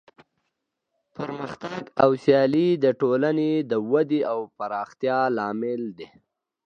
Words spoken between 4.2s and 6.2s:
او پرمختیا لامل دی.